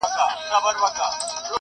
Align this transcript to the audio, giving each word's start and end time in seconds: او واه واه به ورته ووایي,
او 0.03 0.09
واه 0.17 0.63
واه 0.63 0.73
به 0.75 0.79
ورته 0.83 1.01
ووایي, 1.01 1.47